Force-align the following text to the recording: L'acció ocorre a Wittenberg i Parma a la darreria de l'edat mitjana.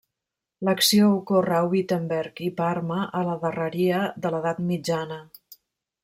L'acció 0.67 1.09
ocorre 1.17 1.57
a 1.57 1.67
Wittenberg 1.73 2.41
i 2.47 2.49
Parma 2.61 2.97
a 3.19 3.21
la 3.27 3.35
darreria 3.43 3.99
de 4.25 4.31
l'edat 4.37 4.63
mitjana. 4.71 5.19